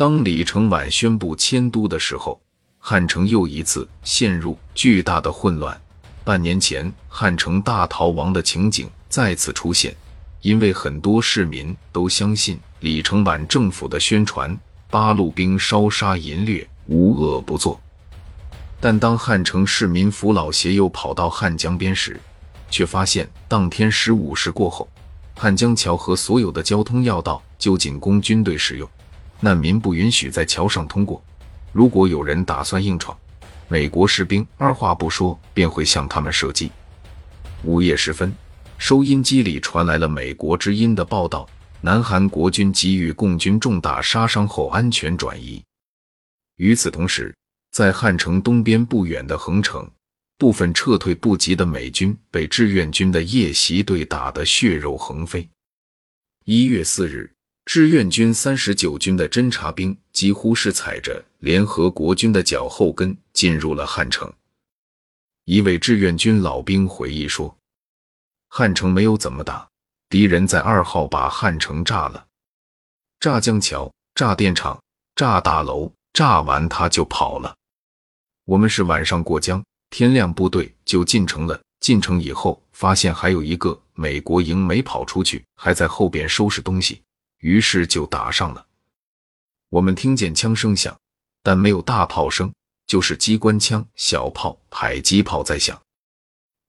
[0.00, 2.40] 当李承晚宣布迁都的时候，
[2.78, 5.78] 汉城又一次陷入巨大的混乱。
[6.24, 9.94] 半年前，汉城大逃亡的情景再次出现，
[10.40, 14.58] 因为很多市民都相信李承晚政府的宣传：
[14.88, 17.78] 八路兵烧杀淫掠，无恶不作。
[18.80, 22.18] 但当汉城市民扶老携幼跑到汉江边时，
[22.70, 24.88] 却发现当天十五时过后，
[25.36, 28.88] 汉江桥和所有的交通要道就仅供军队使用，
[29.40, 31.22] 难民不允许在桥上通过。
[31.72, 33.16] 如果有人打算硬闯，
[33.68, 36.70] 美国士兵二话不说便会向他们射击。
[37.62, 38.34] 午夜时分，
[38.78, 41.48] 收音机里传来了美国之音的报道：
[41.80, 45.62] 南韩国军给予共军重大杀伤后安全转移。
[46.56, 47.34] 与此同时，
[47.72, 49.88] 在汉城东边不远的横城，
[50.36, 55.48] 部分撤退不及的美军被志愿军的夜袭队打得血肉横飞。
[56.44, 57.30] 一月四日。
[57.72, 64.28] 志愿军三十九军的侦察兵几乎是踩着联合国军的脚后跟进入了汉城。
[65.44, 67.56] 一位志愿军老兵回忆说
[68.50, 69.68] ：“汉城没有怎么打，
[70.08, 72.26] 敌人在二号把汉城炸了，
[73.20, 74.82] 炸江桥、炸电厂、
[75.14, 77.54] 炸大楼，炸完他就跑了。
[78.46, 81.62] 我们是晚上过江，天亮部队就进城了。
[81.78, 87.00] 进城以后，发现还有一个美国营没跑出去，还在后边收拾东西。”
[87.40, 88.66] 于是就打上了。
[89.68, 90.96] 我们听见枪声响，
[91.42, 92.52] 但没有大炮声，
[92.86, 95.80] 就是机关枪、小炮、迫击炮在响。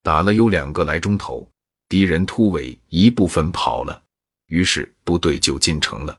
[0.02, 1.48] 打了有两个来钟头，
[1.88, 4.02] 敌人突围，一部分跑了，
[4.46, 6.16] 于是部队就进城了。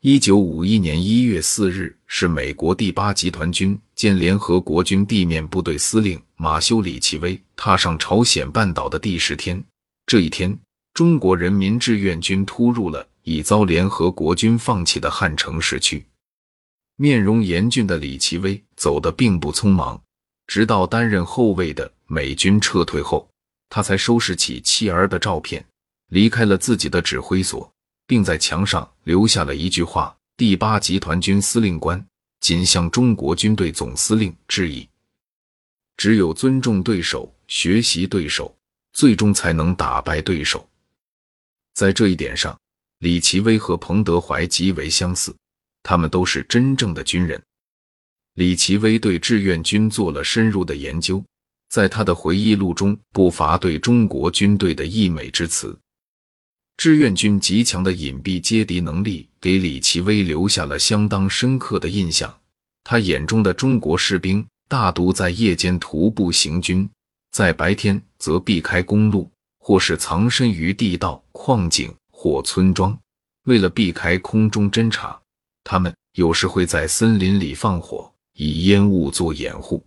[0.00, 9.64] 一九五一年一月四日是美国第八集团军兼联合国军地面部队司令马修·李奇微踏上朝鲜半岛的第十天。
[10.06, 10.58] 这一天，
[10.92, 13.06] 中国人民志愿军突入了。
[13.24, 16.06] 已遭联合国军放弃的汉城市区，
[16.96, 20.00] 面容严峻的李奇微走得并不匆忙，
[20.46, 23.26] 直到担任后卫的美军撤退后，
[23.70, 25.64] 他才收拾起妻儿的照片，
[26.08, 27.72] 离开了自己的指挥所，
[28.06, 32.06] 并在墙上留下了一句话：“第八集团军司令官
[32.40, 34.86] 仅向中国军队总司令致意。
[35.96, 38.54] 只有尊重对手，学习对手，
[38.92, 40.68] 最终才能打败对手。”
[41.72, 42.54] 在这一点上。
[43.04, 45.36] 李奇微和彭德怀极为相似，
[45.82, 47.38] 他们都是真正的军人。
[48.36, 51.22] 李奇微对志愿军做了深入的研究，
[51.68, 55.78] 在他的回忆录中不乏对中国军队的溢美之词。
[56.78, 62.34] 志愿军极强的隐蔽接敌能力给李奇微留下了相当深刻的印象。
[62.84, 66.88] 他眼中的中国士兵大都在夜间徒步行军，
[67.32, 71.94] 在白天则避开公路，或是藏身于地道、矿井。
[72.24, 72.98] 或村庄，
[73.44, 75.20] 为了避开空中侦察，
[75.62, 79.84] 他们有时会在森林里放火，以烟雾做掩护。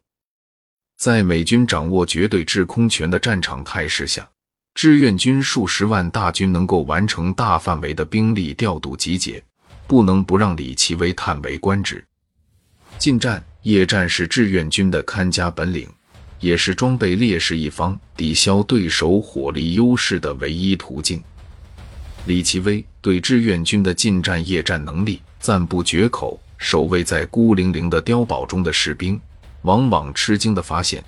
[1.00, 4.30] 在美军掌握绝对制空权的战场态势下，
[4.76, 9.44] 志愿军数十万大军能够完成大范围的兵力调度集结，
[9.88, 12.06] 不能不让李奇微叹为观止。
[13.00, 15.90] 近战、夜战是志愿军的看家本领，
[16.40, 21.20] 也是装备劣势一方抵消对手火力优势的唯一途径。
[22.28, 26.38] 李奇微对志愿军的近战、夜战能力赞不绝口。
[26.58, 29.18] 守卫在孤零零的碉堡中的士兵，
[29.62, 31.02] 往往吃惊地发现，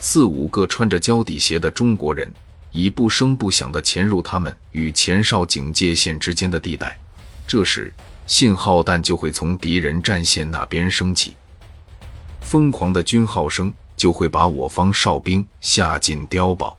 [0.00, 2.30] 四五个穿着胶底鞋的中国人，
[2.72, 6.98] 已不声不响地潜入他们与前哨警戒线之间的地带。
[7.46, 7.90] 这时，
[8.26, 11.36] 信号弹就会从敌人战线那边升起，
[12.42, 16.76] 疯狂的军号声就会把我方哨兵吓进碉堡。